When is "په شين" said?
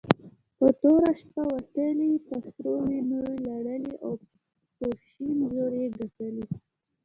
4.77-5.37